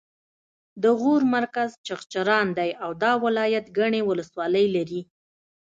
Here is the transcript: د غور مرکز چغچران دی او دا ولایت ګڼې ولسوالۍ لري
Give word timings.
د 0.83 0.85
غور 0.99 1.21
مرکز 1.35 1.69
چغچران 1.87 2.47
دی 2.57 2.69
او 2.83 2.89
دا 3.03 3.11
ولایت 3.25 3.65
ګڼې 3.77 4.01
ولسوالۍ 4.09 4.65
لري 4.75 5.01